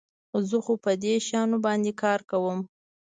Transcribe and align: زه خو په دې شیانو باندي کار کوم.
زه 0.49 0.57
خو 0.65 0.73
په 0.83 0.91
دې 1.03 1.13
شیانو 1.27 1.57
باندي 1.65 1.93
کار 2.03 2.19
کوم. 2.29 2.59